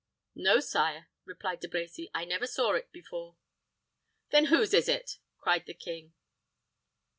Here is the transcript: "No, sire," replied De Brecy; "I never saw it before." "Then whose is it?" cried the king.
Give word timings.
"No, 0.33 0.59
sire," 0.61 1.09
replied 1.25 1.59
De 1.59 1.67
Brecy; 1.67 2.09
"I 2.11 2.25
never 2.25 2.47
saw 2.47 2.71
it 2.73 2.91
before." 2.91 3.37
"Then 4.31 4.45
whose 4.45 4.73
is 4.73 4.89
it?" 4.89 5.19
cried 5.37 5.67
the 5.67 5.75
king. 5.75 6.15